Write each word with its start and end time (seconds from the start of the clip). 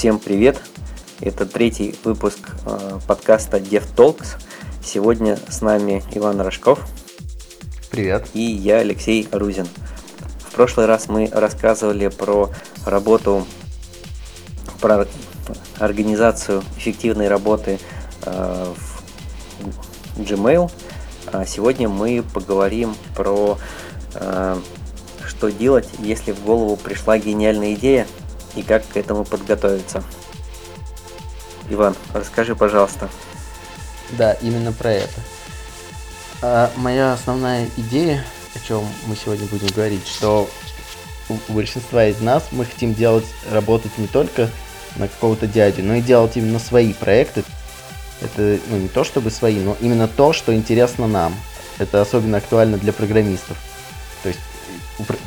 Всем 0.00 0.18
привет! 0.18 0.62
Это 1.20 1.44
третий 1.44 1.94
выпуск 2.04 2.38
э, 2.64 3.00
подкаста 3.06 3.58
DevTalks. 3.58 4.42
Сегодня 4.82 5.38
с 5.50 5.60
нами 5.60 6.02
Иван 6.14 6.40
Рожков. 6.40 6.88
Привет. 7.90 8.26
И 8.32 8.40
я, 8.40 8.78
Алексей 8.78 9.28
Рузин. 9.30 9.68
В 10.38 10.54
прошлый 10.54 10.86
раз 10.86 11.10
мы 11.10 11.28
рассказывали 11.30 12.08
про 12.08 12.48
работу, 12.86 13.44
про 14.80 15.06
организацию 15.78 16.62
эффективной 16.78 17.28
работы 17.28 17.78
э, 18.22 18.72
в 18.74 20.18
Gmail. 20.18 20.72
А 21.26 21.44
сегодня 21.44 21.90
мы 21.90 22.24
поговорим 22.32 22.94
про 23.14 23.58
э, 24.14 24.60
что 25.26 25.52
делать, 25.52 25.90
если 25.98 26.32
в 26.32 26.42
голову 26.42 26.76
пришла 26.76 27.18
гениальная 27.18 27.74
идея 27.74 28.06
и 28.54 28.62
как 28.62 28.86
к 28.86 28.96
этому 28.96 29.24
подготовиться. 29.24 30.02
Иван, 31.68 31.94
расскажи, 32.12 32.56
пожалуйста. 32.56 33.08
Да, 34.10 34.32
именно 34.34 34.72
про 34.72 34.92
это. 34.92 35.20
А, 36.42 36.70
моя 36.76 37.12
основная 37.12 37.68
идея, 37.76 38.24
о 38.54 38.66
чем 38.66 38.84
мы 39.06 39.14
сегодня 39.14 39.46
будем 39.46 39.68
говорить, 39.68 40.06
что 40.06 40.48
у 41.28 41.52
большинства 41.52 42.06
из 42.06 42.20
нас 42.20 42.48
мы 42.50 42.64
хотим 42.64 42.94
делать, 42.94 43.26
работать 43.50 43.96
не 43.98 44.08
только 44.08 44.50
на 44.96 45.06
какого-то 45.06 45.46
дядю, 45.46 45.84
но 45.84 45.94
и 45.94 46.00
делать 46.00 46.36
именно 46.36 46.58
свои 46.58 46.92
проекты. 46.92 47.44
Это 48.20 48.58
ну, 48.68 48.78
не 48.78 48.88
то 48.88 49.04
чтобы 49.04 49.30
свои, 49.30 49.60
но 49.60 49.76
именно 49.80 50.08
то, 50.08 50.32
что 50.32 50.54
интересно 50.54 51.06
нам. 51.06 51.34
Это 51.78 52.00
особенно 52.00 52.38
актуально 52.38 52.78
для 52.78 52.92
программистов. 52.92 53.56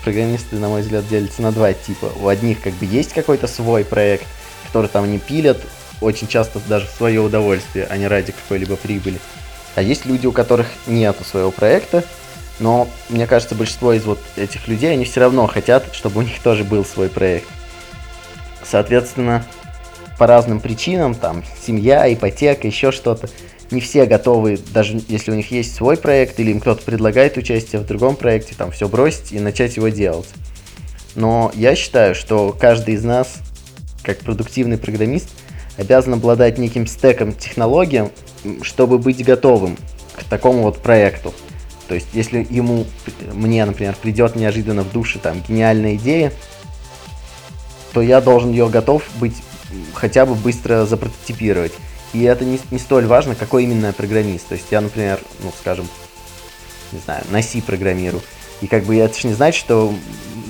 Программисты, 0.03 0.55
на 0.57 0.69
мой 0.69 0.81
взгляд, 0.81 1.07
делятся 1.07 1.41
на 1.41 1.51
два 1.51 1.73
типа. 1.73 2.11
У 2.19 2.27
одних 2.27 2.61
как 2.61 2.73
бы 2.73 2.85
есть 2.85 3.13
какой-то 3.13 3.47
свой 3.47 3.83
проект, 3.85 4.25
который 4.67 4.87
там 4.87 5.09
не 5.11 5.19
пилят, 5.19 5.61
очень 6.01 6.27
часто 6.27 6.59
даже 6.67 6.87
в 6.87 6.91
свое 6.91 7.21
удовольствие, 7.21 7.87
а 7.89 7.97
не 7.97 8.07
ради 8.07 8.31
какой-либо 8.31 8.75
прибыли. 8.75 9.19
А 9.75 9.81
есть 9.81 10.05
люди, 10.05 10.27
у 10.27 10.31
которых 10.31 10.67
нету 10.85 11.23
своего 11.23 11.51
проекта, 11.51 12.03
но 12.59 12.87
мне 13.09 13.25
кажется, 13.25 13.55
большинство 13.55 13.93
из 13.93 14.03
вот 14.05 14.19
этих 14.35 14.67
людей, 14.67 14.93
они 14.93 15.05
все 15.05 15.21
равно 15.21 15.47
хотят, 15.47 15.93
чтобы 15.93 16.19
у 16.19 16.23
них 16.23 16.39
тоже 16.41 16.63
был 16.63 16.85
свой 16.85 17.09
проект. 17.09 17.47
Соответственно, 18.63 19.43
по 20.17 20.27
разным 20.27 20.59
причинам, 20.59 21.15
там, 21.15 21.43
семья, 21.65 22.11
ипотека, 22.13 22.67
еще 22.67 22.91
что-то, 22.91 23.29
не 23.73 23.81
все 23.81 24.05
готовы, 24.05 24.57
даже 24.73 25.01
если 25.07 25.31
у 25.31 25.35
них 25.35 25.51
есть 25.51 25.75
свой 25.75 25.97
проект, 25.97 26.39
или 26.39 26.51
им 26.51 26.59
кто-то 26.59 26.83
предлагает 26.83 27.37
участие 27.37 27.81
в 27.81 27.85
другом 27.85 28.15
проекте, 28.15 28.55
там, 28.55 28.71
все 28.71 28.87
бросить 28.87 29.31
и 29.31 29.39
начать 29.39 29.75
его 29.75 29.89
делать. 29.89 30.29
Но 31.15 31.51
я 31.55 31.75
считаю, 31.75 32.15
что 32.15 32.55
каждый 32.57 32.95
из 32.95 33.03
нас, 33.03 33.35
как 34.03 34.19
продуктивный 34.19 34.77
программист, 34.77 35.29
обязан 35.77 36.13
обладать 36.13 36.57
неким 36.57 36.87
стеком 36.87 37.33
технологий, 37.33 38.03
чтобы 38.61 38.97
быть 38.97 39.23
готовым 39.23 39.77
к 40.15 40.23
такому 40.25 40.63
вот 40.63 40.79
проекту. 40.79 41.33
То 41.87 41.95
есть, 41.95 42.07
если 42.13 42.45
ему, 42.49 42.85
мне, 43.33 43.65
например, 43.65 43.95
придет 44.01 44.35
неожиданно 44.35 44.83
в 44.83 44.91
душе 44.91 45.19
там 45.19 45.43
гениальная 45.47 45.95
идея, 45.95 46.31
то 47.91 48.01
я 48.01 48.21
должен 48.21 48.51
ее 48.51 48.69
готов 48.69 49.03
быть 49.19 49.35
хотя 49.93 50.25
бы 50.25 50.35
быстро 50.35 50.85
запрототипировать. 50.85 51.73
И 52.13 52.23
это 52.23 52.45
не, 52.45 52.59
не 52.71 52.79
столь 52.79 53.05
важно, 53.07 53.35
какой 53.35 53.63
именно 53.63 53.91
программист. 53.91 54.47
То 54.47 54.55
есть 54.55 54.67
я, 54.71 54.81
например, 54.81 55.19
ну, 55.41 55.51
скажем, 55.59 55.87
не 56.91 56.99
знаю, 56.99 57.23
на 57.31 57.41
C 57.41 57.61
программирую. 57.61 58.21
И 58.61 58.67
как 58.67 58.83
бы 58.83 58.95
это 58.97 59.19
же 59.19 59.27
не 59.27 59.33
значит, 59.33 59.59
что 59.59 59.93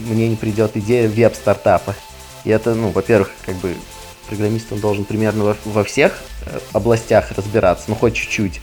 мне 0.07 0.27
не 0.27 0.35
придет 0.35 0.75
идея 0.75 1.07
веб-стартапа. 1.07 1.95
И 2.43 2.49
это, 2.49 2.75
ну, 2.75 2.89
во-первых, 2.89 3.31
как 3.45 3.55
бы 3.55 3.75
программист 4.27 4.71
он 4.71 4.79
должен 4.79 5.05
примерно 5.05 5.45
во, 5.45 5.57
во 5.65 5.83
всех 5.83 6.21
э, 6.45 6.59
областях 6.73 7.31
разбираться, 7.31 7.85
ну 7.87 7.95
хоть 7.95 8.15
чуть-чуть. 8.15 8.61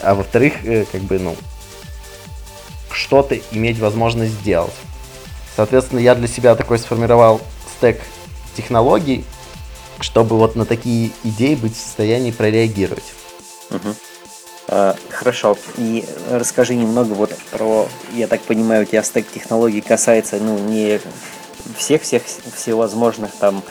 А 0.00 0.14
во-вторых, 0.14 0.64
э, 0.64 0.84
как 0.90 1.02
бы, 1.02 1.18
ну, 1.18 1.36
что-то 2.92 3.36
иметь 3.52 3.78
возможность 3.78 4.32
сделать. 4.32 4.74
Соответственно, 5.56 6.00
я 6.00 6.14
для 6.14 6.28
себя 6.28 6.54
такой 6.54 6.78
сформировал 6.78 7.40
стек 7.76 8.00
технологий, 8.56 9.24
чтобы 10.04 10.36
вот 10.36 10.54
на 10.54 10.66
такие 10.66 11.10
идеи 11.24 11.54
быть 11.54 11.74
в 11.74 11.80
состоянии 11.80 12.30
прореагировать. 12.30 13.14
Угу. 13.70 13.94
А, 14.68 14.96
хорошо. 15.08 15.56
И 15.78 16.04
расскажи 16.30 16.74
немного 16.74 17.14
вот 17.14 17.34
про, 17.50 17.88
я 18.12 18.26
так 18.26 18.42
понимаю, 18.42 18.82
у 18.82 18.84
тебя 18.84 19.02
стек 19.02 19.26
технологий 19.32 19.80
касается, 19.80 20.36
ну, 20.36 20.58
не 20.58 21.00
всех-всех 21.78 22.22
всевозможных 22.54 23.30
там 23.40 23.62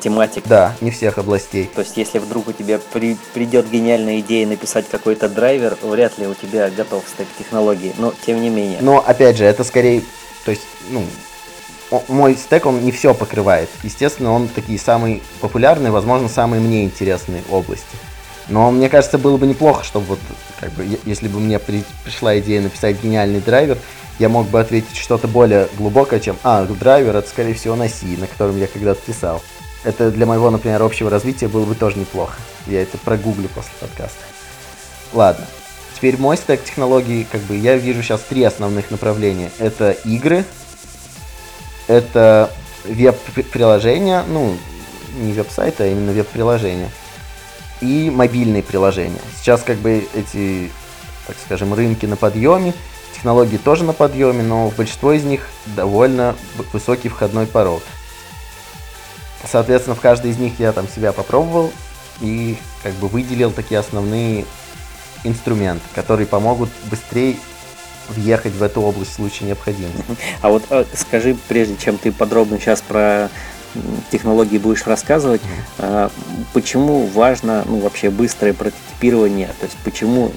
тематик. 0.00 0.44
Да, 0.46 0.74
не 0.80 0.90
всех 0.90 1.18
областей. 1.18 1.70
То 1.74 1.82
есть, 1.82 1.98
если 1.98 2.18
вдруг 2.18 2.48
у 2.48 2.52
тебя 2.52 2.80
при, 2.92 3.16
придет 3.34 3.70
гениальная 3.70 4.20
идея 4.20 4.46
написать 4.46 4.88
какой-то 4.90 5.28
драйвер, 5.28 5.76
вряд 5.82 6.18
ли 6.18 6.26
у 6.26 6.34
тебя 6.34 6.70
готов 6.70 7.04
стек 7.06 7.28
технологий, 7.38 7.92
но 7.98 8.14
тем 8.24 8.40
не 8.40 8.48
менее. 8.48 8.78
Но, 8.80 9.04
опять 9.06 9.36
же, 9.36 9.44
это 9.44 9.64
скорее, 9.64 10.02
то 10.46 10.50
есть, 10.50 10.62
ну, 10.88 11.04
мой 12.08 12.36
стек, 12.36 12.66
он 12.66 12.82
не 12.82 12.92
все 12.92 13.14
покрывает. 13.14 13.68
Естественно, 13.82 14.32
он 14.32 14.48
такие 14.48 14.78
самые 14.78 15.20
популярные, 15.40 15.92
возможно, 15.92 16.28
самые 16.28 16.60
мне 16.60 16.84
интересные 16.84 17.42
области. 17.50 17.96
Но 18.48 18.70
мне 18.70 18.88
кажется, 18.88 19.18
было 19.18 19.36
бы 19.36 19.46
неплохо, 19.46 19.84
чтобы 19.84 20.06
вот, 20.06 20.18
как 20.60 20.72
бы, 20.72 20.98
если 21.04 21.28
бы 21.28 21.40
мне 21.40 21.58
при, 21.58 21.84
пришла 22.04 22.38
идея 22.38 22.60
написать 22.60 23.02
гениальный 23.02 23.40
драйвер, 23.40 23.78
я 24.18 24.28
мог 24.28 24.48
бы 24.48 24.60
ответить 24.60 24.96
что-то 24.96 25.28
более 25.28 25.68
глубокое, 25.78 26.20
чем, 26.20 26.36
а, 26.42 26.64
драйвер, 26.64 27.16
это, 27.16 27.28
скорее 27.28 27.54
всего, 27.54 27.76
на 27.76 27.88
C, 27.88 28.06
на 28.18 28.26
котором 28.26 28.58
я 28.58 28.66
когда-то 28.66 29.00
писал. 29.00 29.42
Это 29.84 30.10
для 30.10 30.26
моего, 30.26 30.50
например, 30.50 30.82
общего 30.82 31.10
развития 31.10 31.48
было 31.48 31.64
бы 31.64 31.74
тоже 31.74 31.98
неплохо. 31.98 32.38
Я 32.66 32.82
это 32.82 32.98
прогуглю 32.98 33.48
после 33.48 33.72
подкаста. 33.80 34.18
Ладно. 35.12 35.46
Теперь 35.96 36.16
мой 36.18 36.36
стек 36.36 36.62
технологий, 36.64 37.26
как 37.30 37.40
бы, 37.42 37.56
я 37.56 37.76
вижу 37.76 38.02
сейчас 38.02 38.20
три 38.22 38.42
основных 38.44 38.90
направления. 38.90 39.50
Это 39.58 39.92
игры, 40.04 40.44
это 41.86 42.50
веб-приложения, 42.84 44.24
ну, 44.28 44.56
не 45.14 45.32
веб-сайты, 45.32 45.84
а 45.84 45.86
именно 45.86 46.12
веб-приложения, 46.12 46.90
и 47.80 48.10
мобильные 48.10 48.62
приложения. 48.62 49.20
Сейчас 49.38 49.62
как 49.62 49.78
бы 49.78 50.06
эти, 50.14 50.70
так 51.26 51.36
скажем, 51.44 51.74
рынки 51.74 52.06
на 52.06 52.16
подъеме, 52.16 52.74
технологии 53.14 53.56
тоже 53.56 53.84
на 53.84 53.92
подъеме, 53.92 54.42
но 54.42 54.68
в 54.68 54.76
большинство 54.76 55.12
из 55.12 55.24
них 55.24 55.48
довольно 55.66 56.34
высокий 56.72 57.08
входной 57.08 57.46
порог. 57.46 57.82
Соответственно, 59.44 59.96
в 59.96 60.00
каждой 60.00 60.30
из 60.30 60.38
них 60.38 60.58
я 60.58 60.72
там 60.72 60.88
себя 60.88 61.12
попробовал 61.12 61.72
и 62.20 62.56
как 62.82 62.94
бы 62.94 63.08
выделил 63.08 63.50
такие 63.50 63.78
основные 63.78 64.44
инструменты, 65.24 65.84
которые 65.94 66.26
помогут 66.26 66.70
быстрее 66.84 67.36
въехать 68.08 68.52
в 68.52 68.62
эту 68.62 68.80
область 68.80 69.12
в 69.12 69.14
случае 69.14 69.48
необходимости. 69.48 70.04
А 70.40 70.48
вот 70.48 70.64
э, 70.70 70.84
скажи, 70.94 71.36
прежде 71.48 71.76
чем 71.76 71.98
ты 71.98 72.12
подробно 72.12 72.58
сейчас 72.58 72.80
про 72.80 73.30
технологии 74.10 74.58
будешь 74.58 74.86
рассказывать, 74.86 75.40
mm-hmm. 75.78 76.10
почему 76.52 77.06
важно 77.06 77.64
ну, 77.66 77.78
вообще 77.78 78.10
быстрое 78.10 78.52
прототипирование? 78.52 79.48
То 79.60 79.66
есть 79.66 79.78
почему, 79.82 80.30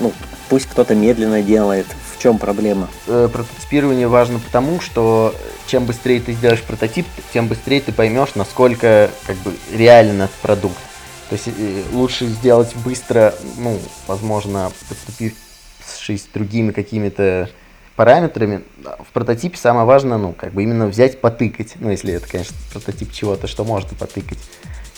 ну, 0.00 0.12
пусть 0.48 0.66
кто-то 0.66 0.94
медленно 0.94 1.42
делает, 1.42 1.86
в 2.14 2.22
чем 2.22 2.38
проблема? 2.38 2.88
Э, 3.06 3.28
прототипирование 3.32 4.08
важно 4.08 4.38
потому, 4.38 4.80
что 4.80 5.34
чем 5.66 5.86
быстрее 5.86 6.20
ты 6.20 6.32
сделаешь 6.32 6.62
прототип, 6.62 7.06
тем 7.32 7.48
быстрее 7.48 7.80
ты 7.80 7.92
поймешь, 7.92 8.34
насколько 8.34 9.10
как 9.26 9.36
бы 9.36 9.54
реально 9.72 10.28
продукт. 10.42 10.76
То 11.30 11.36
есть 11.36 11.48
лучше 11.92 12.26
сделать 12.26 12.74
быстро, 12.76 13.34
ну, 13.56 13.80
возможно, 14.06 14.70
поступив 14.88 15.32
с 16.12 16.26
другими 16.32 16.72
какими-то 16.72 17.48
параметрами. 17.96 18.62
В 19.00 19.12
прототипе 19.12 19.56
самое 19.56 19.86
важное, 19.86 20.18
ну, 20.18 20.32
как 20.32 20.52
бы 20.52 20.62
именно 20.62 20.86
взять, 20.86 21.20
потыкать. 21.20 21.74
Ну, 21.80 21.90
если 21.90 22.14
это, 22.14 22.28
конечно, 22.28 22.56
прототип 22.72 23.12
чего-то, 23.12 23.46
что 23.46 23.64
можно 23.64 23.90
потыкать. 23.98 24.38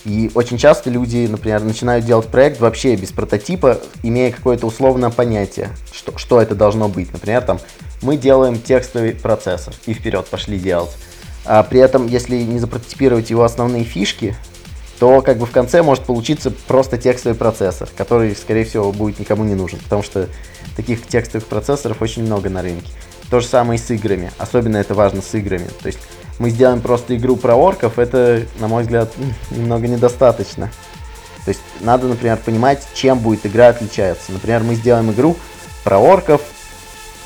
И 0.05 0.31
очень 0.35 0.57
часто 0.57 0.89
люди, 0.89 1.27
например, 1.29 1.65
начинают 1.65 2.05
делать 2.05 2.29
проект 2.29 2.61
вообще 2.61 2.95
без 2.95 3.11
прототипа, 3.11 3.81
имея 4.05 4.31
какое-то 4.31 4.67
условное 4.67 5.11
понятие, 5.11 5.71
что, 5.93 6.17
что 6.17 6.41
это 6.41 6.55
должно 6.55 6.89
быть. 6.89 7.13
Например, 7.13 7.43
там, 7.43 7.59
мы 8.03 8.17
делаем 8.17 8.61
текстовый 8.61 9.13
процессор 9.13 9.75
и 9.87 9.95
вперед 9.95 10.27
пошли 10.27 10.59
делать. 10.59 10.97
А 11.45 11.63
при 11.65 11.81
этом, 11.81 12.07
если 12.07 12.37
не 12.37 12.59
запрототипировать 12.61 13.31
его 13.31 13.43
основные 13.43 13.85
фишки, 13.85 14.37
то 14.99 15.21
как 15.21 15.39
бы 15.39 15.47
в 15.47 15.51
конце 15.51 15.83
может 15.83 16.05
получиться 16.05 16.51
просто 16.51 16.97
текстовый 16.97 17.37
процессор, 17.37 17.89
который, 17.97 18.35
скорее 18.35 18.65
всего, 18.65 18.93
будет 18.93 19.19
никому 19.19 19.45
не 19.45 19.55
нужен, 19.55 19.79
потому 19.81 20.03
что 20.03 20.29
таких 20.77 21.07
текстовых 21.07 21.47
процессоров 21.47 22.01
очень 22.01 22.23
много 22.23 22.49
на 22.49 22.63
рынке. 22.63 22.91
То 23.31 23.41
же 23.41 23.47
самое 23.47 23.79
и 23.79 23.83
с 23.83 23.91
играми. 23.91 24.31
Особенно 24.39 24.77
это 24.77 24.95
важно 24.95 25.21
с 25.21 25.35
играми. 25.35 25.69
То 25.83 25.89
есть 25.89 25.99
мы 26.39 26.51
сделаем 26.51 26.81
просто 26.81 27.17
игру 27.17 27.37
про 27.37 27.55
орков, 27.55 27.99
это, 27.99 28.47
на 28.59 28.69
мой 28.69 28.83
взгляд, 28.83 29.13
немного 29.51 29.87
недостаточно. 29.89 30.71
То 31.45 31.51
есть 31.51 31.61
надо, 31.81 32.07
например, 32.09 32.39
понимать, 32.39 32.87
чем 32.95 33.19
будет 33.19 33.47
игра 33.47 33.69
отличаться. 33.69 34.33
Например, 34.33 34.63
мы 34.63 34.75
сделаем 34.75 35.11
игру 35.13 35.37
про 35.85 35.99
орков 35.99 36.41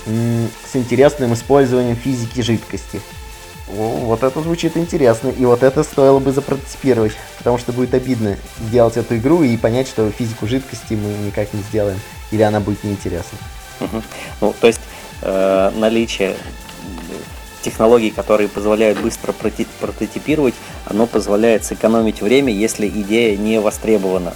с 0.06 0.76
интересным 0.76 1.34
использованием 1.34 1.96
физики 1.96 2.40
жидкости. 2.40 3.00
Вот 3.72 4.22
это 4.22 4.40
звучит 4.42 4.76
интересно, 4.76 5.28
и 5.28 5.44
вот 5.44 5.62
это 5.62 5.82
стоило 5.82 6.18
бы 6.18 6.32
запротестировать, 6.32 7.12
потому 7.38 7.58
что 7.58 7.72
будет 7.72 7.94
обидно 7.94 8.36
сделать 8.60 8.96
эту 8.96 9.16
игру 9.16 9.42
и 9.42 9.56
понять, 9.56 9.88
что 9.88 10.10
физику 10.10 10.46
жидкости 10.46 10.94
мы 10.94 11.26
никак 11.26 11.52
не 11.54 11.62
сделаем, 11.62 11.98
или 12.30 12.42
она 12.42 12.60
будет 12.60 12.84
неинтересна. 12.84 13.38
Ну, 14.40 14.54
то 14.60 14.66
есть 14.66 14.80
э, 15.22 15.72
наличие 15.76 16.36
технологий, 17.62 18.10
которые 18.10 18.48
позволяют 18.48 19.00
быстро 19.00 19.32
прототипировать, 19.80 20.54
оно 20.86 21.06
позволяет 21.06 21.64
сэкономить 21.64 22.22
время, 22.22 22.52
если 22.52 22.88
идея 22.88 23.36
не 23.36 23.60
востребована. 23.60 24.34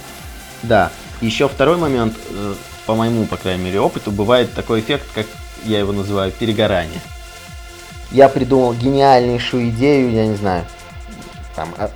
Да. 0.63 0.91
Еще 1.21 1.47
второй 1.47 1.77
момент, 1.77 2.15
э, 2.29 2.53
по 2.85 2.95
моему, 2.95 3.25
по 3.25 3.37
крайней 3.37 3.63
мере, 3.63 3.79
опыту, 3.79 4.11
бывает 4.11 4.53
такой 4.53 4.81
эффект, 4.81 5.07
как 5.13 5.25
я 5.63 5.79
его 5.79 5.91
называю, 5.91 6.31
перегорание. 6.31 7.01
Я 8.11 8.29
придумал 8.29 8.73
гениальнейшую 8.73 9.69
идею, 9.69 10.11
я 10.11 10.27
не 10.27 10.35
знаю, 10.35 10.65
там, 11.55 11.69
а, 11.77 11.89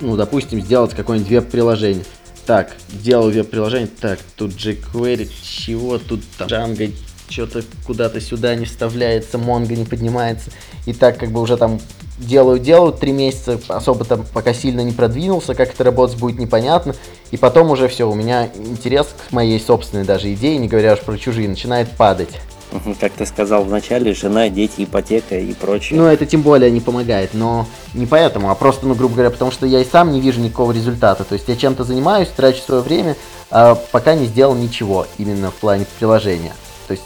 ну, 0.00 0.16
допустим, 0.16 0.60
сделать 0.60 0.94
какое-нибудь 0.94 1.30
веб-приложение. 1.30 2.04
Так, 2.46 2.72
делаю 2.90 3.32
веб-приложение, 3.32 3.88
так, 3.88 4.18
тут 4.36 4.52
jQuery, 4.52 5.30
чего 5.42 5.98
тут 5.98 6.22
там, 6.36 6.48
Django, 6.48 6.92
что-то 7.28 7.62
куда-то 7.86 8.20
сюда 8.20 8.54
не 8.54 8.66
вставляется, 8.66 9.38
Mongo 9.38 9.74
не 9.74 9.84
поднимается. 9.84 10.50
И 10.86 10.92
так 10.92 11.18
как 11.18 11.30
бы 11.30 11.40
уже 11.40 11.56
там 11.56 11.80
делаю, 12.18 12.58
делаю 12.58 12.92
три 12.92 13.12
месяца, 13.12 13.58
особо 13.68 14.04
там 14.04 14.24
пока 14.32 14.52
сильно 14.54 14.82
не 14.82 14.92
продвинулся, 14.92 15.54
как 15.54 15.72
это 15.72 15.84
работать 15.84 16.18
будет 16.18 16.38
непонятно. 16.38 16.94
И 17.30 17.36
потом 17.36 17.70
уже 17.70 17.88
все, 17.88 18.08
у 18.08 18.14
меня 18.14 18.50
интерес 18.54 19.08
к 19.28 19.32
моей 19.32 19.58
собственной 19.58 20.04
даже 20.04 20.32
идее, 20.32 20.58
не 20.58 20.68
говоря 20.68 20.94
уж 20.94 21.00
про 21.00 21.16
чужие, 21.16 21.48
начинает 21.48 21.90
падать. 21.92 22.40
Как 23.00 23.12
ты 23.12 23.26
сказал 23.26 23.64
в 23.64 23.70
начале, 23.70 24.14
жена, 24.14 24.48
дети, 24.48 24.84
ипотека 24.84 25.38
и 25.38 25.52
прочее. 25.54 25.98
Ну, 25.98 26.06
это 26.06 26.26
тем 26.26 26.42
более 26.42 26.70
не 26.70 26.80
помогает, 26.80 27.30
но 27.34 27.66
не 27.94 28.06
поэтому, 28.06 28.50
а 28.50 28.54
просто, 28.54 28.86
ну, 28.86 28.94
грубо 28.94 29.14
говоря, 29.14 29.30
потому 29.30 29.50
что 29.50 29.66
я 29.66 29.80
и 29.80 29.84
сам 29.84 30.12
не 30.12 30.20
вижу 30.20 30.40
никакого 30.40 30.72
результата. 30.72 31.24
То 31.24 31.34
есть 31.34 31.48
я 31.48 31.56
чем-то 31.56 31.84
занимаюсь, 31.84 32.28
трачу 32.28 32.60
свое 32.62 32.82
время, 32.82 33.16
а 33.50 33.74
пока 33.74 34.14
не 34.14 34.26
сделал 34.26 34.54
ничего 34.54 35.06
именно 35.18 35.50
в 35.50 35.54
плане 35.54 35.86
приложения. 35.98 36.54
То 36.86 36.92
есть 36.92 37.04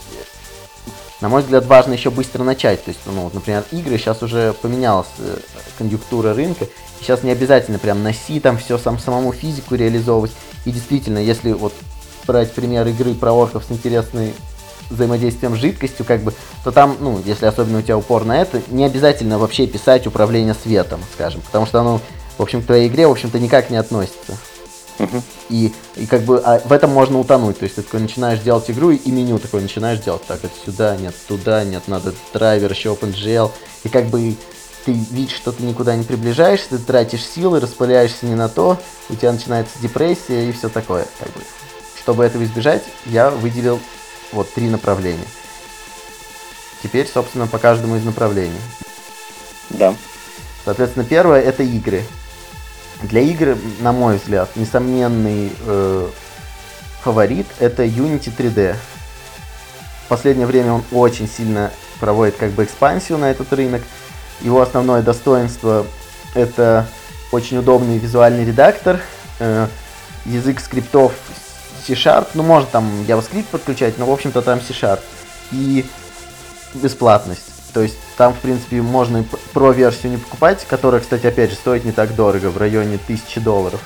на 1.20 1.28
мой 1.28 1.42
взгляд, 1.42 1.66
важно 1.66 1.94
еще 1.94 2.10
быстро 2.10 2.44
начать. 2.44 2.84
То 2.84 2.90
есть, 2.90 3.00
ну, 3.06 3.22
вот, 3.22 3.34
например, 3.34 3.64
игры, 3.72 3.98
сейчас 3.98 4.22
уже 4.22 4.52
поменялась 4.62 5.08
э, 5.18 5.36
конъюнктура 5.76 6.32
рынка. 6.32 6.66
Сейчас 7.00 7.24
не 7.24 7.32
обязательно 7.32 7.80
прям 7.80 8.04
C 8.12 8.38
там 8.38 8.56
все 8.56 8.78
сам 8.78 9.00
самому 9.00 9.32
физику 9.32 9.74
реализовывать. 9.74 10.30
И 10.64 10.70
действительно, 10.70 11.18
если 11.18 11.52
вот 11.52 11.72
брать 12.24 12.52
пример 12.52 12.86
игры 12.86 13.14
про 13.14 13.32
орков 13.32 13.64
с 13.68 13.72
интересной 13.72 14.32
взаимодействием 14.90 15.56
с 15.56 15.58
жидкостью, 15.58 16.04
как 16.04 16.22
бы, 16.22 16.32
то 16.64 16.72
там, 16.72 16.96
ну, 17.00 17.20
если 17.24 17.46
особенно 17.46 17.78
у 17.78 17.82
тебя 17.82 17.98
упор 17.98 18.24
на 18.24 18.40
это, 18.40 18.62
не 18.68 18.84
обязательно 18.84 19.38
вообще 19.38 19.66
писать 19.66 20.06
управление 20.06 20.54
светом, 20.54 21.00
скажем, 21.14 21.40
потому 21.42 21.66
что 21.66 21.80
оно, 21.80 22.00
в 22.36 22.42
общем, 22.42 22.62
к 22.62 22.66
твоей 22.66 22.88
игре, 22.88 23.06
в 23.06 23.12
общем-то, 23.12 23.38
никак 23.38 23.70
не 23.70 23.76
относится. 23.76 24.36
И, 25.48 25.72
и 25.96 26.06
как 26.06 26.22
бы 26.22 26.38
а 26.44 26.60
в 26.64 26.72
этом 26.72 26.90
можно 26.90 27.18
утонуть. 27.18 27.58
То 27.58 27.64
есть 27.64 27.76
ты 27.76 27.82
такой 27.82 28.00
начинаешь 28.00 28.40
делать 28.40 28.70
игру, 28.70 28.90
и 28.90 29.10
меню 29.10 29.38
такое 29.38 29.62
начинаешь 29.62 30.00
делать. 30.00 30.22
Так, 30.26 30.38
это 30.44 30.52
сюда, 30.64 30.96
нет, 30.96 31.14
туда, 31.26 31.64
нет, 31.64 31.84
надо 31.86 32.12
драйвер, 32.32 32.70
еще 32.70 32.90
OpenGL. 32.90 33.50
И 33.84 33.88
как 33.88 34.06
бы 34.06 34.34
ты 34.84 34.92
видишь, 34.92 35.36
что 35.36 35.52
ты 35.52 35.62
никуда 35.62 35.96
не 35.96 36.04
приближаешься, 36.04 36.70
ты 36.70 36.78
тратишь 36.78 37.24
силы, 37.24 37.60
распыляешься 37.60 38.26
не 38.26 38.34
на 38.34 38.48
то, 38.48 38.78
у 39.08 39.14
тебя 39.14 39.32
начинается 39.32 39.78
депрессия 39.80 40.48
и 40.48 40.52
все 40.52 40.68
такое. 40.68 41.06
Как 41.18 41.28
бы. 41.28 41.40
Чтобы 42.00 42.24
этого 42.24 42.42
избежать, 42.44 42.82
я 43.06 43.30
выделил 43.30 43.78
вот 44.32 44.52
три 44.52 44.68
направления. 44.68 45.26
Теперь, 46.82 47.08
собственно, 47.08 47.46
по 47.46 47.58
каждому 47.58 47.96
из 47.96 48.04
направлений. 48.04 48.60
Да. 49.70 49.94
Соответственно, 50.64 51.04
первое 51.04 51.40
это 51.40 51.62
игры. 51.62 52.04
Для 53.02 53.20
игр, 53.20 53.56
на 53.80 53.92
мой 53.92 54.16
взгляд, 54.16 54.50
несомненный 54.56 55.52
э, 55.66 56.08
фаворит 57.02 57.46
это 57.58 57.84
Unity 57.84 58.32
3D. 58.36 58.76
В 60.04 60.08
последнее 60.08 60.46
время 60.46 60.72
он 60.72 60.84
очень 60.92 61.28
сильно 61.28 61.70
проводит 62.00 62.36
как 62.36 62.50
бы 62.50 62.64
экспансию 62.64 63.18
на 63.18 63.30
этот 63.30 63.52
рынок. 63.52 63.82
Его 64.40 64.60
основное 64.60 65.02
достоинство 65.02 65.86
это 66.34 66.88
очень 67.32 67.58
удобный 67.58 67.98
визуальный 67.98 68.44
редактор, 68.44 69.00
э, 69.38 69.66
язык 70.24 70.60
скриптов 70.60 71.12
C-Sharp, 71.88 72.28
ну 72.34 72.42
можно 72.42 72.68
там 72.70 72.84
JavaScript 73.08 73.46
подключать, 73.50 73.98
но 73.98 74.06
в 74.06 74.12
общем-то 74.12 74.42
там 74.42 74.60
C-Sharp. 74.60 75.00
И 75.52 75.86
бесплатность. 76.74 77.42
То 77.72 77.80
есть 77.80 77.96
там, 78.16 78.34
в 78.34 78.38
принципе, 78.38 78.82
можно 78.82 79.24
про-версию 79.52 80.12
не 80.12 80.18
покупать, 80.18 80.66
которая, 80.68 81.00
кстати, 81.00 81.26
опять 81.26 81.50
же, 81.50 81.56
стоит 81.56 81.84
не 81.84 81.92
так 81.92 82.14
дорого, 82.14 82.50
в 82.50 82.58
районе 82.58 82.96
1000 82.96 83.40
долларов. 83.40 83.80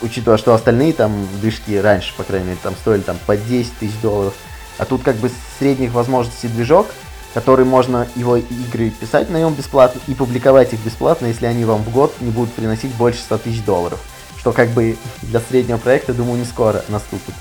Учитывая, 0.00 0.38
что 0.38 0.54
остальные 0.54 0.92
там 0.92 1.28
движки 1.40 1.78
раньше, 1.78 2.14
по 2.16 2.22
крайней 2.22 2.48
мере, 2.48 2.58
там 2.62 2.74
стоили 2.76 3.02
там 3.02 3.18
по 3.26 3.36
10 3.36 3.78
тысяч 3.78 3.94
долларов. 4.00 4.34
А 4.78 4.84
тут 4.84 5.02
как 5.02 5.16
бы 5.16 5.30
средних 5.58 5.92
возможностей 5.92 6.48
движок, 6.48 6.86
который 7.34 7.64
можно 7.64 8.06
его 8.14 8.36
игры 8.36 8.90
писать 8.90 9.28
на 9.30 9.38
нем 9.38 9.54
бесплатно 9.54 10.00
и 10.06 10.14
публиковать 10.14 10.72
их 10.72 10.80
бесплатно, 10.80 11.26
если 11.26 11.46
они 11.46 11.64
вам 11.64 11.82
в 11.82 11.90
год 11.90 12.14
не 12.20 12.30
будут 12.30 12.52
приносить 12.54 12.94
больше 12.94 13.20
100 13.20 13.38
тысяч 13.38 13.64
долларов. 13.64 14.00
Что 14.38 14.52
как 14.52 14.70
бы 14.70 14.96
для 15.22 15.40
среднего 15.40 15.78
проекта, 15.78 16.14
думаю, 16.14 16.38
не 16.38 16.44
скоро 16.44 16.84
наступит. 16.88 17.34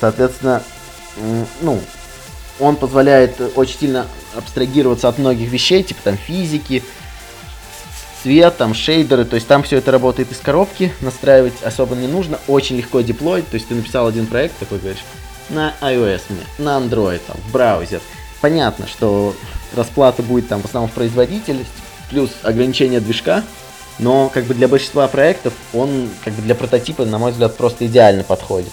Соответственно, 0.00 0.62
ну, 1.60 1.80
он 2.58 2.76
позволяет 2.76 3.40
очень 3.56 3.78
сильно 3.78 4.06
абстрагироваться 4.36 5.08
от 5.08 5.18
многих 5.18 5.50
вещей, 5.50 5.82
типа 5.82 6.00
там 6.04 6.16
физики, 6.16 6.82
цвет, 8.22 8.56
там 8.56 8.74
шейдеры, 8.74 9.24
то 9.24 9.34
есть 9.34 9.46
там 9.46 9.62
все 9.62 9.78
это 9.78 9.90
работает 9.90 10.30
из 10.32 10.38
коробки, 10.38 10.92
настраивать 11.00 11.62
особо 11.62 11.96
не 11.96 12.06
нужно, 12.06 12.38
очень 12.46 12.76
легко 12.76 13.00
деплоить, 13.00 13.48
то 13.48 13.54
есть 13.54 13.68
ты 13.68 13.74
написал 13.74 14.06
один 14.06 14.26
проект, 14.26 14.56
такой 14.58 14.78
говоришь, 14.78 15.02
на 15.48 15.74
iOS 15.80 16.22
мне, 16.28 16.44
на 16.58 16.78
Android, 16.78 17.20
там, 17.26 17.36
в 17.36 17.52
браузер. 17.52 18.00
Понятно, 18.40 18.86
что 18.86 19.34
расплата 19.74 20.22
будет 20.22 20.48
там 20.48 20.62
в 20.62 20.64
основном 20.64 20.90
в 20.90 20.94
производительность, 20.94 21.70
плюс 22.10 22.30
ограничение 22.42 23.00
движка, 23.00 23.42
но 23.98 24.30
как 24.32 24.44
бы 24.44 24.54
для 24.54 24.68
большинства 24.68 25.06
проектов 25.08 25.52
он 25.72 26.08
как 26.24 26.34
бы 26.34 26.42
для 26.42 26.54
прототипа, 26.54 27.04
на 27.04 27.18
мой 27.18 27.32
взгляд, 27.32 27.56
просто 27.56 27.86
идеально 27.86 28.24
подходит. 28.24 28.72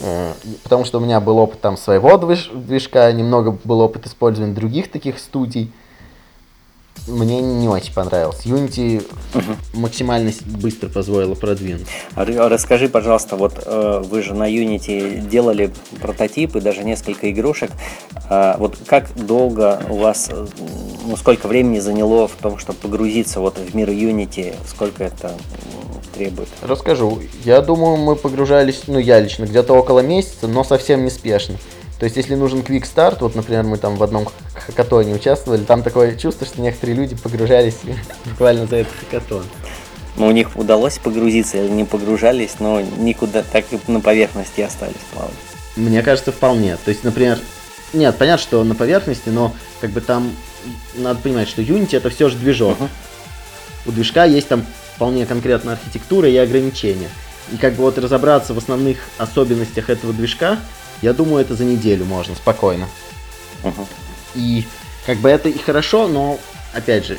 Э, 0.00 0.32
потому 0.62 0.84
что 0.84 0.98
у 0.98 1.00
меня 1.00 1.20
был 1.20 1.38
опыт 1.38 1.60
там 1.60 1.76
своего 1.76 2.16
движка, 2.18 3.10
немного 3.12 3.56
был 3.64 3.80
опыт 3.80 4.06
использования 4.06 4.54
других 4.54 4.90
таких 4.90 5.18
студий. 5.18 5.72
Мне 7.06 7.40
не 7.40 7.68
очень 7.68 7.92
понравился. 7.92 8.48
Unity 8.48 9.04
угу. 9.34 9.56
максимально 9.74 10.32
быстро 10.44 10.88
позволило 10.88 11.34
продвинуть. 11.34 11.86
А 12.14 12.24
расскажи, 12.48 12.88
пожалуйста, 12.88 13.36
вот 13.36 13.62
э, 13.64 14.02
вы 14.04 14.22
же 14.22 14.34
на 14.34 14.50
Unity 14.50 15.20
делали 15.20 15.70
прототипы, 16.00 16.60
даже 16.60 16.82
несколько 16.82 17.30
игрушек. 17.30 17.70
А 18.28 18.56
вот 18.58 18.76
как 18.86 19.14
долго 19.14 19.80
у 19.88 19.98
вас, 19.98 20.28
э, 20.30 20.46
ну 21.06 21.16
сколько 21.16 21.46
времени 21.46 21.78
заняло 21.78 22.26
в 22.26 22.32
том, 22.32 22.58
чтобы 22.58 22.78
погрузиться 22.80 23.40
вот 23.40 23.56
в 23.58 23.74
мир 23.74 23.88
Unity? 23.90 24.54
Сколько 24.68 25.04
это 25.04 25.32
требует? 26.14 26.48
Расскажу. 26.62 27.20
Я 27.44 27.60
думаю, 27.62 27.98
мы 27.98 28.16
погружались, 28.16 28.82
ну 28.88 28.98
я 28.98 29.20
лично, 29.20 29.44
где-то 29.44 29.74
около 29.74 30.00
месяца, 30.00 30.48
но 30.48 30.64
совсем 30.64 31.04
неспешно. 31.04 31.56
То 31.98 32.04
есть, 32.04 32.16
если 32.16 32.34
нужен 32.34 32.60
quick 32.60 32.82
start, 32.82 33.18
вот, 33.20 33.34
например, 33.34 33.64
мы 33.64 33.78
там 33.78 33.96
в 33.96 34.02
одном 34.02 34.28
хакатоне 34.54 35.14
участвовали, 35.14 35.64
там 35.64 35.82
такое 35.82 36.14
чувство, 36.16 36.46
что 36.46 36.60
некоторые 36.60 36.96
люди 36.96 37.16
погружались 37.16 37.78
буквально 38.24 38.66
за 38.66 38.76
этот 38.76 38.92
хакатон. 39.00 39.44
Ну, 40.16 40.26
у 40.26 40.30
них 40.30 40.56
удалось 40.56 40.98
погрузиться, 40.98 41.58
или 41.58 41.68
не 41.70 41.84
погружались, 41.84 42.56
но 42.58 42.80
никуда 42.80 43.42
так 43.42 43.64
и 43.70 43.78
на 43.90 44.00
поверхности 44.00 44.62
остались 44.62 44.94
плавать. 45.12 45.34
Мне 45.76 46.02
кажется, 46.02 46.32
вполне. 46.32 46.76
То 46.76 46.90
есть, 46.90 47.04
например, 47.04 47.38
нет, 47.92 48.16
понятно, 48.16 48.42
что 48.42 48.64
на 48.64 48.74
поверхности, 48.74 49.28
но 49.28 49.54
как 49.80 49.90
бы 49.90 50.00
там 50.00 50.30
надо 50.94 51.20
понимать, 51.20 51.48
что 51.48 51.62
Unity 51.62 51.96
это 51.96 52.10
все 52.10 52.28
же 52.28 52.36
движок. 52.36 52.78
Uh-huh. 52.78 52.88
У 53.86 53.92
движка 53.92 54.24
есть 54.24 54.48
там 54.48 54.64
вполне 54.94 55.26
конкретная 55.26 55.74
архитектура 55.74 56.28
и 56.28 56.36
ограничения. 56.36 57.08
И 57.52 57.56
как 57.56 57.74
бы 57.74 57.82
вот 57.82 57.98
разобраться 57.98 58.54
в 58.54 58.58
основных 58.58 58.98
особенностях 59.18 59.90
этого 59.90 60.12
движка, 60.12 60.58
я 61.02 61.12
думаю, 61.12 61.42
это 61.42 61.54
за 61.54 61.64
неделю 61.64 62.04
можно 62.04 62.34
спокойно. 62.34 62.88
Uh-huh. 63.62 63.86
И 64.34 64.64
как 65.06 65.18
бы 65.18 65.28
это 65.28 65.48
и 65.48 65.58
хорошо, 65.58 66.08
но 66.08 66.38
опять 66.72 67.06
же, 67.06 67.18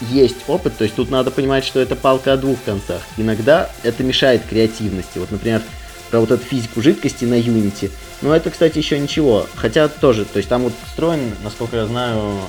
есть 0.00 0.36
опыт, 0.48 0.76
то 0.76 0.84
есть 0.84 0.96
тут 0.96 1.10
надо 1.10 1.30
понимать, 1.30 1.64
что 1.64 1.80
это 1.80 1.96
палка 1.96 2.32
о 2.32 2.36
двух 2.36 2.62
концах. 2.64 3.02
Иногда 3.16 3.70
это 3.82 4.02
мешает 4.02 4.42
креативности. 4.48 5.18
Вот, 5.18 5.30
например, 5.30 5.62
про 6.10 6.20
вот 6.20 6.30
эту 6.30 6.44
физику 6.44 6.82
жидкости 6.82 7.24
на 7.24 7.34
Unity. 7.34 7.90
Ну, 8.22 8.32
это, 8.32 8.50
кстати, 8.50 8.78
еще 8.78 8.98
ничего. 8.98 9.46
Хотя 9.54 9.88
тоже, 9.88 10.24
то 10.24 10.38
есть 10.38 10.48
там 10.48 10.62
вот 10.62 10.72
встроен, 10.86 11.34
насколько 11.42 11.76
я 11.76 11.86
знаю, 11.86 12.40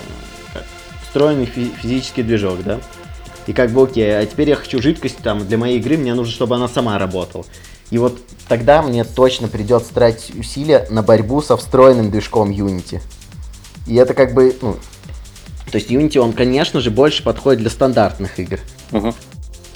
встроенный 1.04 1.46
фи- 1.46 1.74
физический 1.82 2.24
движок, 2.24 2.64
да? 2.64 2.80
И 3.48 3.54
как 3.54 3.72
бы 3.72 3.84
окей, 3.84 4.18
а 4.18 4.26
теперь 4.26 4.50
я 4.50 4.56
хочу 4.56 4.82
жидкость 4.82 5.18
там 5.18 5.48
для 5.48 5.58
моей 5.58 5.80
игры, 5.80 5.98
мне 5.98 6.14
нужно, 6.14 6.34
чтобы 6.34 6.56
она 6.56 6.68
сама 6.68 6.98
работала. 6.98 7.46
И 7.92 7.98
вот 7.98 8.20
тогда 8.48 8.82
мне 8.82 9.04
точно 9.04 9.48
придется 9.48 9.94
тратить 9.94 10.36
усилия 10.36 10.88
на 10.90 11.04
борьбу 11.04 11.42
со 11.42 11.56
встроенным 11.58 12.12
движком 12.12 12.50
Unity. 12.50 13.02
И 13.88 13.96
это 13.96 14.14
как 14.14 14.34
бы, 14.34 14.56
ну, 14.62 14.78
То 15.72 15.78
есть 15.78 15.92
Unity, 15.92 16.18
он, 16.18 16.34
конечно 16.34 16.80
же, 16.80 16.92
больше 16.92 17.24
подходит 17.24 17.62
для 17.62 17.70
стандартных 17.70 18.40
игр. 18.40 18.60
Мгм. 18.92 19.14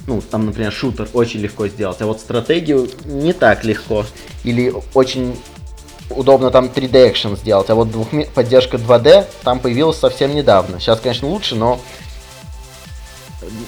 Ну, 0.08 0.22
там, 0.22 0.46
например, 0.46 0.72
шутер 0.72 1.08
очень 1.14 1.40
легко 1.40 1.68
сделать, 1.68 2.02
а 2.02 2.06
вот 2.08 2.20
стратегию 2.20 2.90
не 3.06 3.34
так 3.34 3.64
легко. 3.64 4.06
Или 4.44 4.74
очень 4.94 5.40
удобно 6.10 6.50
там 6.50 6.66
3D 6.66 7.12
экшен 7.12 7.38
сделать, 7.38 7.70
а 7.70 7.76
вот 7.76 7.90
двухме- 7.90 8.28
поддержка 8.34 8.78
2D 8.78 9.26
там 9.44 9.60
появилась 9.60 9.98
совсем 9.98 10.34
недавно. 10.34 10.80
Сейчас, 10.80 11.00
конечно, 11.00 11.28
лучше, 11.28 11.56
но 11.56 11.80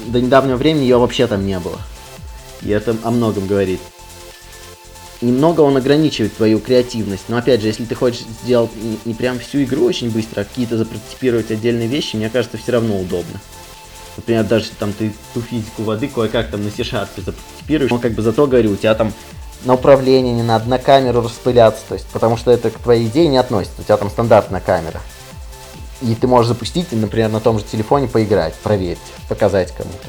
до 0.07 0.19
недавнего 0.19 0.57
времени 0.57 0.83
ее 0.83 0.97
вообще 0.97 1.27
там 1.27 1.45
не 1.45 1.59
было. 1.59 1.77
И 2.61 2.69
это 2.69 2.95
о 3.03 3.11
многом 3.11 3.47
говорит. 3.47 3.79
Немного 5.21 5.61
он 5.61 5.77
ограничивает 5.77 6.35
твою 6.35 6.59
креативность, 6.59 7.25
но 7.27 7.37
опять 7.37 7.61
же, 7.61 7.67
если 7.67 7.85
ты 7.85 7.93
хочешь 7.93 8.23
сделать 8.43 8.71
не, 8.75 8.97
не 9.05 9.13
прям 9.13 9.37
всю 9.37 9.63
игру 9.63 9.85
очень 9.85 10.09
быстро, 10.09 10.41
а 10.41 10.43
какие-то 10.43 10.77
запрототипировать 10.77 11.51
отдельные 11.51 11.87
вещи, 11.87 12.15
мне 12.15 12.29
кажется, 12.29 12.57
все 12.57 12.71
равно 12.71 12.99
удобно. 12.99 13.39
Например, 14.17 14.43
даже 14.43 14.71
там 14.79 14.93
ты 14.93 15.13
ту 15.33 15.41
физику 15.41 15.83
воды 15.83 16.07
кое-как 16.07 16.49
там 16.49 16.63
на 16.63 16.71
C-Sharp 16.71 17.07
запрототипируешь, 17.17 17.91
но 17.91 17.99
как 17.99 18.13
бы 18.13 18.23
зато, 18.23 18.47
говорю, 18.47 18.71
у 18.71 18.75
тебя 18.75 18.95
там 18.95 19.13
на 19.63 19.75
управление 19.75 20.33
не 20.33 20.43
надо 20.43 20.67
на 20.67 20.79
камеру 20.79 21.21
распыляться, 21.21 21.83
то 21.87 21.93
есть, 21.93 22.07
потому 22.07 22.35
что 22.35 22.49
это 22.49 22.71
к 22.71 22.79
твоей 22.79 23.05
идее 23.07 23.27
не 23.27 23.37
относится, 23.37 23.81
у 23.81 23.83
тебя 23.83 23.97
там 23.97 24.09
стандартная 24.09 24.59
камера. 24.59 25.01
И 26.01 26.15
ты 26.15 26.25
можешь 26.25 26.47
запустить, 26.47 26.91
например, 26.91 27.29
на 27.29 27.39
том 27.39 27.59
же 27.59 27.65
телефоне 27.65 28.07
поиграть, 28.07 28.55
проверить, 28.55 28.97
показать 29.29 29.71
кому-то. 29.71 30.07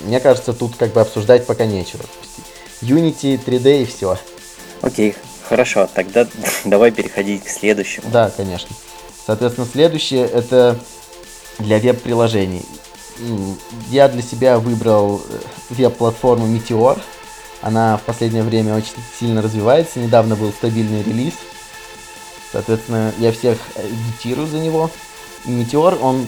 Мне 0.00 0.18
кажется, 0.18 0.52
тут 0.52 0.74
как 0.76 0.92
бы 0.92 1.00
обсуждать 1.00 1.46
пока 1.46 1.64
нечего. 1.64 2.02
Unity, 2.82 3.40
3D 3.42 3.82
и 3.82 3.84
все. 3.84 4.18
Окей, 4.82 5.14
хорошо, 5.48 5.88
тогда 5.92 6.26
давай 6.64 6.90
переходить 6.90 7.44
к 7.44 7.48
следующему. 7.48 8.10
Да, 8.10 8.30
конечно. 8.30 8.74
Соответственно, 9.24 9.66
следующее 9.66 10.26
это 10.26 10.78
для 11.58 11.78
веб-приложений. 11.78 12.66
Я 13.88 14.08
для 14.08 14.22
себя 14.22 14.58
выбрал 14.58 15.22
э, 15.28 15.38
веб-платформу 15.70 16.46
Meteor. 16.46 17.00
Она 17.60 17.96
в 17.96 18.02
последнее 18.02 18.42
время 18.42 18.74
очень 18.74 18.94
сильно 19.18 19.40
развивается. 19.40 20.00
Недавно 20.00 20.34
был 20.34 20.50
стабильный 20.50 21.02
релиз. 21.04 21.34
Соответственно, 22.50 23.12
я 23.18 23.30
всех 23.30 23.58
агитирую 23.76 24.48
за 24.48 24.58
него. 24.58 24.90
Meteor, 25.44 25.98
он, 26.00 26.26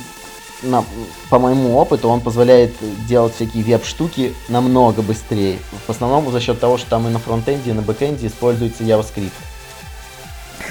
на- 0.64 0.84
по 1.30 1.38
моему 1.38 1.76
опыту, 1.76 2.08
он 2.08 2.20
позволяет 2.20 2.72
делать 3.06 3.34
всякие 3.34 3.64
веб-штуки 3.64 4.34
намного 4.48 5.02
быстрее. 5.02 5.58
В 5.86 5.90
основном 5.90 6.30
за 6.30 6.40
счет 6.40 6.60
того, 6.60 6.78
что 6.78 6.90
там 6.90 7.06
и 7.08 7.10
на 7.10 7.18
фронтенде, 7.18 7.70
и 7.70 7.74
на 7.74 7.82
бэкенде 7.82 8.26
используется 8.26 8.82
JavaScript. 8.84 9.32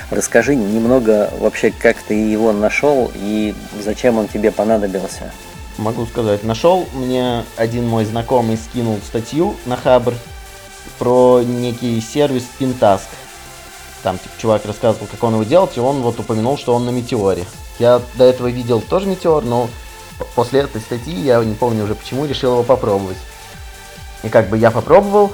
Расскажи 0.09 0.55
немного 0.55 1.31
вообще, 1.39 1.71
как 1.71 1.97
ты 1.97 2.13
его 2.13 2.51
нашел 2.51 3.12
и 3.15 3.55
зачем 3.83 4.17
он 4.17 4.27
тебе 4.27 4.51
понадобился. 4.51 5.31
Могу 5.77 6.05
сказать, 6.05 6.43
нашел 6.43 6.85
мне 6.93 7.43
один 7.55 7.88
мой 7.88 8.05
знакомый 8.05 8.57
скинул 8.57 9.00
статью 9.05 9.55
на 9.65 9.75
Хабр 9.75 10.13
про 11.00 11.41
некий 11.41 12.00
сервис 12.00 12.43
Pintask. 12.59 13.07
Там 14.03 14.17
типа, 14.19 14.35
чувак 14.38 14.65
рассказывал, 14.65 15.07
как 15.07 15.23
он 15.23 15.33
его 15.33 15.43
делать, 15.43 15.77
и 15.77 15.79
он 15.79 16.01
вот 16.01 16.19
упомянул, 16.19 16.57
что 16.57 16.75
он 16.75 16.85
на 16.85 16.91
Метеоре. 16.91 17.45
Я 17.79 18.01
до 18.15 18.23
этого 18.23 18.47
видел 18.47 18.81
тоже 18.81 19.07
Метеор, 19.07 19.43
но 19.43 19.69
после 20.35 20.61
этой 20.61 20.81
статьи, 20.81 21.13
я 21.13 21.43
не 21.43 21.55
помню 21.55 21.83
уже 21.83 21.95
почему, 21.95 22.25
решил 22.25 22.53
его 22.53 22.63
попробовать. 22.63 23.17
И 24.23 24.29
как 24.29 24.49
бы 24.49 24.57
я 24.57 24.71
попробовал, 24.71 25.33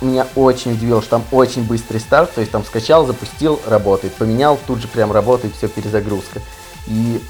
меня 0.00 0.26
очень 0.36 0.72
удивило, 0.72 1.00
что 1.00 1.10
там 1.12 1.24
очень 1.32 1.64
быстрый 1.64 1.98
старт, 1.98 2.32
то 2.34 2.40
есть 2.40 2.52
там 2.52 2.64
скачал, 2.64 3.06
запустил, 3.06 3.60
работает, 3.66 4.14
поменял, 4.14 4.58
тут 4.66 4.80
же 4.80 4.88
прям 4.88 5.10
работает, 5.10 5.54
все, 5.56 5.68
перезагрузка. 5.68 6.40
И 6.86 7.20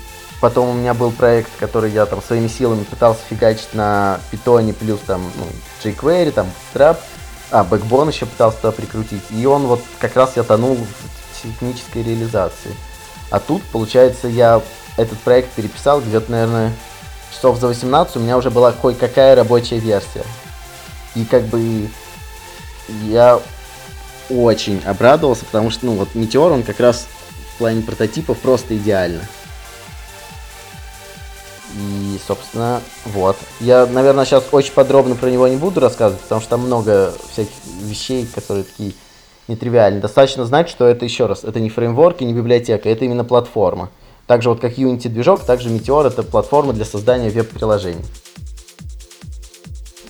потом 0.41 0.69
у 0.69 0.73
меня 0.75 0.93
был 0.93 1.11
проект, 1.11 1.51
который 1.59 1.91
я 1.91 2.05
там 2.05 2.23
своими 2.23 2.49
силами 2.49 2.85
пытался 2.85 3.21
фигачить 3.29 3.73
на 3.73 4.21
питоне, 4.31 4.75
плюс 4.75 5.01
там 5.07 5.23
ну, 5.37 5.47
jQuery, 5.83 6.33
там 6.33 6.51
Bootstrap, 6.75 6.99
а, 7.51 7.65
Backbone 7.65 8.13
еще 8.13 8.27
пытался 8.27 8.59
туда 8.59 8.73
прикрутить. 8.73 9.23
И 9.31 9.47
он 9.47 9.67
вот 9.67 9.81
как 9.99 10.15
раз 10.17 10.37
я 10.37 10.43
тонул 10.43 10.77
в 10.77 11.43
технической 11.43 12.03
реализации. 12.03 12.75
А 13.31 13.41
тут, 13.41 13.63
получается, 13.65 14.29
я 14.29 14.63
этот 14.97 15.19
проект 15.19 15.53
переписал 15.53 16.01
где-то, 16.01 16.31
наверное, 16.31 16.73
часов 17.31 17.59
за 17.59 17.69
18, 17.69 18.17
у 18.17 18.21
меня 18.21 18.37
уже 18.37 18.51
была 18.51 18.73
кое-какая 18.73 19.35
рабочая 19.35 19.79
версия. 19.79 20.25
И 21.15 21.25
как 21.25 21.45
бы 21.45 21.89
я 23.05 23.41
очень 24.31 24.83
обрадовался, 24.85 25.45
потому 25.45 25.71
что, 25.71 25.87
ну, 25.87 25.93
вот 25.95 26.15
Метеор, 26.15 26.53
он 26.53 26.63
как 26.63 26.81
раз 26.81 27.07
в 27.55 27.59
плане 27.59 27.83
прототипов 27.83 28.39
просто 28.39 28.77
идеально. 28.77 29.23
И, 31.75 32.19
собственно, 32.27 32.81
вот. 33.05 33.37
Я, 33.61 33.87
наверное, 33.87 34.25
сейчас 34.25 34.45
очень 34.53 34.73
подробно 34.73 35.15
про 35.15 35.29
него 35.31 35.47
не 35.49 35.57
буду 35.57 35.81
рассказывать, 35.81 36.23
потому 36.23 36.41
что 36.41 36.51
там 36.51 36.61
много 36.61 37.15
всяких 37.31 37.53
вещей, 37.83 38.27
которые 38.27 38.65
такие 38.65 38.95
нетривиальные. 39.49 40.01
Достаточно 40.01 40.45
знать, 40.45 40.69
что 40.69 40.87
это, 40.87 41.05
еще 41.05 41.27
раз, 41.27 41.45
это 41.45 41.61
не 41.61 41.71
фреймворк 41.71 42.21
и 42.21 42.25
не 42.25 42.33
библиотека, 42.35 42.89
это 42.89 43.05
именно 43.05 43.25
платформа. 43.25 43.91
Так 44.27 44.43
же 44.43 44.51
вот 44.51 44.61
как 44.61 44.79
Unity 44.79 45.09
движок, 45.09 45.45
также 45.45 45.71
Meteor 45.71 46.07
это 46.09 46.23
платформа 46.23 46.73
для 46.75 46.85
создания 46.85 47.31
веб-приложений. 47.31 48.05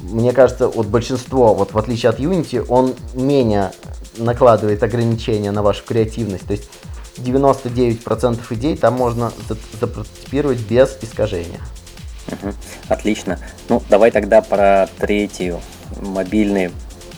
Мне 0.00 0.32
кажется, 0.32 0.68
вот 0.68 0.86
большинство, 0.86 1.54
вот 1.54 1.72
в 1.72 1.78
отличие 1.78 2.10
от 2.10 2.20
Unity, 2.20 2.64
он 2.68 2.94
менее 3.14 3.72
накладывает 4.16 4.82
ограничения 4.82 5.50
на 5.50 5.62
вашу 5.62 5.84
креативность. 5.84 6.46
То 6.46 6.52
есть 6.52 6.68
99% 7.16 8.40
идей 8.50 8.76
там 8.76 8.94
можно 8.94 9.32
за- 9.48 9.56
запрототипировать 9.80 10.58
без 10.60 10.96
искажения. 11.02 11.60
Отлично. 12.88 13.38
Ну, 13.68 13.82
давай 13.88 14.10
тогда 14.10 14.42
про 14.42 14.88
третью 14.98 15.60
мобильные 16.00 16.70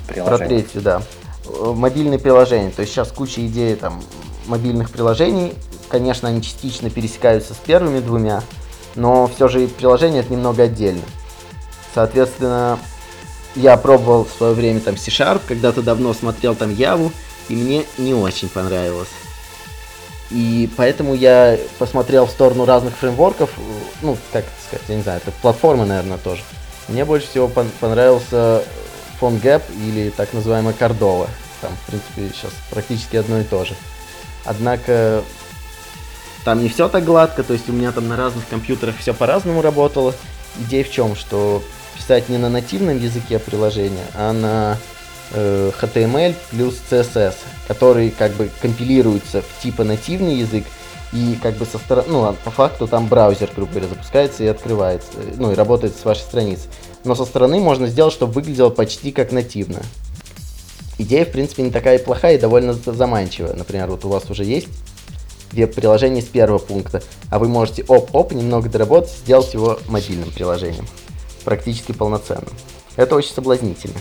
Про 0.07 0.15
приложения. 0.15 0.49
третью, 0.49 0.83
да. 0.83 1.03
Э, 1.47 1.73
Мобильные 1.77 2.19
приложения. 2.19 2.71
То 2.71 2.83
есть 2.83 2.93
сейчас 2.93 3.11
куча 3.13 3.45
идей 3.47 3.75
там 3.77 4.03
мобильных 4.47 4.91
приложений. 4.91 5.55
Конечно, 5.89 6.29
они 6.29 6.43
частично 6.43 6.91
пересекаются 6.91 7.55
с 7.55 7.57
первыми 7.57 8.01
двумя, 8.01 8.43
но 8.95 9.27
все 9.27 9.49
же 9.49 9.67
приложение 9.67 10.21
это 10.21 10.33
немного 10.33 10.65
отдельно. 10.65 11.03
Соответственно, 11.95 12.79
я 13.57 13.77
пробовал 13.77 14.25
в 14.25 14.31
свое 14.37 14.55
время 14.55 14.81
там 14.81 14.97
C-Sharp, 14.97 15.41
когда-то 15.49 15.83
давно 15.83 16.15
смотрел 16.15 16.55
там 16.55 16.73
Яву, 16.73 17.11
и 17.49 17.55
мне 17.57 17.85
не 17.99 18.15
очень 18.15 18.49
понравилось. 18.49 19.09
И 20.31 20.71
поэтому 20.77 21.15
я 21.15 21.59
посмотрел 21.81 22.27
в 22.27 22.31
сторону 22.31 22.65
разных 22.65 22.95
фреймворков, 22.97 23.51
ну, 24.03 24.17
как 24.33 24.45
сказать, 24.69 24.85
я 24.89 24.95
не 24.97 25.03
знаю, 25.03 25.21
это 25.25 25.33
платформа, 25.43 25.85
наверное, 25.85 26.19
тоже. 26.19 26.43
Мне 26.87 27.05
больше 27.05 27.27
всего 27.27 27.49
пон- 27.49 27.71
понравился 27.81 28.63
PhoneGap 29.21 29.62
или 29.77 30.11
так 30.11 30.33
называемая 30.33 30.75
Cordova. 30.75 31.29
Там, 31.61 31.73
в 31.77 31.87
принципе, 31.87 32.35
сейчас 32.35 32.53
практически 32.71 33.17
одно 33.17 33.39
и 33.41 33.45
то 33.45 33.65
же. 33.65 33.75
Однако 34.45 35.23
там 36.45 36.62
не 36.62 36.69
все 36.69 36.89
так 36.89 37.05
гладко, 37.05 37.43
то 37.43 37.53
есть 37.53 37.69
у 37.69 37.73
меня 37.73 37.93
там 37.93 38.09
на 38.09 38.17
разных 38.17 38.49
компьютерах 38.49 38.97
все 38.99 39.12
по-разному 39.12 39.61
работало. 39.61 40.15
Идея 40.59 40.85
в 40.85 40.91
чем, 40.91 41.15
что 41.15 41.62
писать 41.97 42.29
не 42.29 42.39
на 42.39 42.49
нативном 42.49 42.99
языке 42.99 43.39
приложения, 43.39 44.07
а 44.15 44.33
на 44.33 44.79
э, 45.33 45.71
HTML 45.81 46.35
плюс 46.50 46.81
CSS, 46.91 47.35
который 47.69 48.11
как 48.11 48.33
бы 48.33 48.50
компилируется 48.61 49.43
в 49.43 49.62
типа 49.62 49.85
нативный 49.85 50.37
язык, 50.37 50.65
и 51.12 51.39
как 51.43 51.55
бы 51.57 51.67
со 51.67 51.79
стороны, 51.79 52.09
ну, 52.09 52.25
а 52.25 52.33
по 52.33 52.50
факту 52.50 52.87
там 52.87 53.07
браузер, 53.07 53.50
грубо 53.55 53.73
говоря, 53.73 53.89
запускается 53.89 54.45
и 54.45 54.47
открывается, 54.47 55.11
э, 55.17 55.35
ну, 55.37 55.53
и 55.53 55.55
работает 55.55 55.97
с 55.97 56.05
вашей 56.05 56.23
страницы. 56.23 56.69
Но 57.04 57.14
со 57.14 57.25
стороны 57.25 57.61
можно 57.61 57.87
сделать, 57.87 58.12
чтобы 58.12 58.33
выглядело 58.33 58.71
почти 58.71 59.12
как 59.12 59.33
нативно. 59.33 59.80
Идея, 60.99 61.25
в 61.25 61.33
принципе, 61.33 61.62
не 61.62 61.71
такая 61.71 61.99
и 61.99 62.04
плохая 62.04 62.35
и 62.37 62.38
довольно 62.38 62.75
за- 62.75 62.92
заманчивая. 62.92 63.54
Например, 63.54 63.88
вот 63.88 64.04
у 64.04 64.09
вас 64.09 64.28
уже 64.28 64.45
есть 64.45 64.69
веб-приложение 65.52 66.23
с 66.23 66.26
первого 66.26 66.59
пункта, 66.59 67.02
а 67.30 67.38
вы 67.38 67.49
можете 67.49 67.85
оп-оп 67.88 68.33
немного 68.33 68.69
доработать, 68.69 69.11
сделать 69.11 69.52
его 69.54 69.78
мобильным 69.88 70.30
приложением. 70.30 70.87
Практически 71.45 71.92
полноценным. 71.92 72.52
Это 72.97 73.16
очень 73.16 73.33
соблазнительно. 73.33 73.99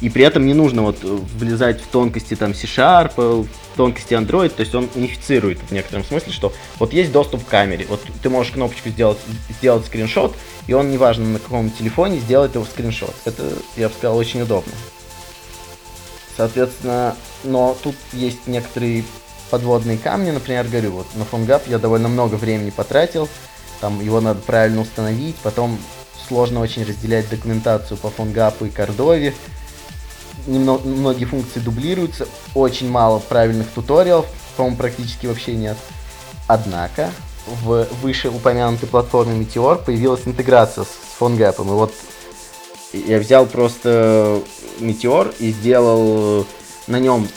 И 0.00 0.10
при 0.10 0.24
этом 0.24 0.46
не 0.46 0.54
нужно 0.54 0.82
вот 0.82 0.98
э, 1.02 1.06
влезать 1.38 1.80
в 1.80 1.88
тонкости 1.88 2.36
там 2.36 2.54
C-Sharp, 2.54 3.12
э, 3.16 3.44
тонкости 3.76 4.14
Android, 4.14 4.50
то 4.50 4.60
есть 4.60 4.74
он 4.74 4.88
унифицирует 4.94 5.58
в 5.58 5.72
некотором 5.72 6.04
смысле, 6.04 6.32
что 6.32 6.52
вот 6.78 6.92
есть 6.92 7.10
доступ 7.10 7.44
к 7.44 7.48
камере, 7.48 7.86
вот 7.88 8.00
ты 8.22 8.30
можешь 8.30 8.52
кнопочку 8.52 8.90
сделать, 8.90 9.18
сделать 9.48 9.86
скриншот, 9.86 10.36
и 10.68 10.72
он, 10.72 10.90
неважно 10.90 11.26
на 11.26 11.38
каком 11.38 11.70
телефоне, 11.70 12.18
сделает 12.18 12.54
его 12.54 12.64
скриншот. 12.64 13.14
Это, 13.24 13.52
я 13.76 13.88
бы 13.88 13.94
сказал, 13.94 14.16
очень 14.16 14.42
удобно. 14.42 14.72
Соответственно, 16.36 17.16
но 17.42 17.76
тут 17.82 17.96
есть 18.12 18.46
некоторые 18.46 19.02
подводные 19.50 19.98
камни, 19.98 20.30
например, 20.30 20.66
говорю, 20.68 20.92
вот 20.92 21.06
на 21.14 21.22
PhoneGap 21.22 21.62
я 21.66 21.78
довольно 21.78 22.08
много 22.08 22.36
времени 22.36 22.70
потратил, 22.70 23.28
там 23.80 24.00
его 24.00 24.20
надо 24.20 24.40
правильно 24.40 24.80
установить, 24.82 25.36
потом 25.36 25.78
сложно 26.28 26.60
очень 26.60 26.84
разделять 26.84 27.28
документацию 27.28 27.96
по 27.96 28.08
PhoneGap 28.08 28.66
и 28.66 28.70
Кордове, 28.70 29.34
Немно- 30.48 30.80
многие 30.82 31.26
функции 31.26 31.60
дублируются, 31.60 32.26
очень 32.54 32.90
мало 32.90 33.18
правильных 33.18 33.68
туториалов, 33.68 34.26
по-моему, 34.56 34.78
практически 34.78 35.26
вообще 35.26 35.54
нет. 35.54 35.76
Однако, 36.46 37.10
в 37.46 37.86
вышеупомянутой 38.02 38.88
платформе 38.88 39.44
Meteor 39.44 39.84
появилась 39.84 40.22
интеграция 40.24 40.84
с 40.84 41.20
PhoneGap. 41.20 41.60
И 41.60 41.64
вот 41.64 41.92
я 42.92 43.18
взял 43.18 43.44
просто 43.46 44.42
Meteor 44.80 45.34
и 45.38 45.52
сделал 45.52 46.46
на 46.86 46.98
нем, 46.98 47.28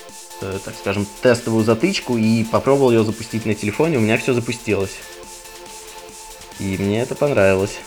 э, 0.41 0.59
так 0.63 0.73
скажем, 0.79 1.05
тестовую 1.21 1.65
затычку 1.65 2.17
и 2.17 2.45
попробовал 2.45 2.91
ее 2.91 3.03
запустить 3.03 3.45
на 3.45 3.55
телефоне. 3.55 3.97
У 3.97 4.01
меня 4.01 4.17
все 4.17 4.33
запустилось. 4.33 4.95
И 6.59 6.77
мне 6.77 7.01
это 7.01 7.15
понравилось. 7.15 7.77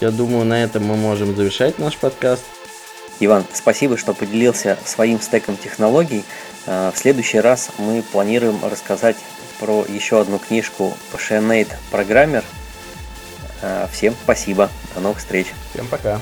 Я 0.00 0.10
думаю, 0.10 0.44
на 0.44 0.64
этом 0.64 0.84
мы 0.84 0.96
можем 0.96 1.36
завершать 1.36 1.78
наш 1.78 1.96
подкаст. 1.96 2.42
Иван, 3.20 3.44
спасибо, 3.52 3.98
что 3.98 4.14
поделился 4.14 4.78
своим 4.84 5.20
стеком 5.20 5.56
технологий. 5.56 6.24
Э, 6.66 6.90
в 6.94 6.98
следующий 6.98 7.38
раз 7.38 7.70
мы 7.78 8.02
планируем 8.02 8.58
рассказать 8.64 9.16
про 9.58 9.84
еще 9.86 10.20
одну 10.20 10.38
книжку 10.38 10.96
Passionate 11.12 11.70
Programmer. 11.92 12.42
Э, 13.60 13.86
всем 13.92 14.14
спасибо. 14.24 14.70
До 14.94 15.00
новых 15.00 15.18
встреч. 15.18 15.48
Всем 15.74 15.86
пока. 15.86 16.18